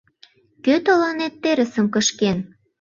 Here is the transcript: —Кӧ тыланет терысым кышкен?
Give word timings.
—Кӧ 0.65 0.75
тыланет 0.85 1.33
терысым 1.41 1.85
кышкен? 1.93 2.37